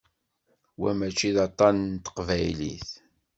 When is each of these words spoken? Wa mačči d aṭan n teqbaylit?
Wa 0.81 0.91
mačči 0.97 1.29
d 1.35 1.37
aṭan 1.47 1.77
n 1.93 1.95
teqbaylit? 2.03 2.89